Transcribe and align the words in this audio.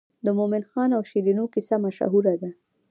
د 0.25 0.27
مومن 0.37 0.63
خان 0.69 0.89
او 0.97 1.01
شیرینو 1.09 1.45
کیسه 1.53 1.75
مشهوره 1.85 2.35
ده. 2.41 2.49